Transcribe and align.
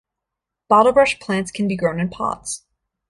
Bottlebrush 0.67 1.19
plants 1.19 1.51
can 1.51 1.67
be 1.67 1.75
grown 1.77 1.99
in 1.99 2.09
pots. 2.09 2.65